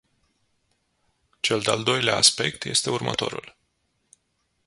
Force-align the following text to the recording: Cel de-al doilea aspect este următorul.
Cel 1.39 1.59
de-al 1.61 1.83
doilea 1.83 2.15
aspect 2.15 2.63
este 2.65 2.89
următorul. 2.89 3.55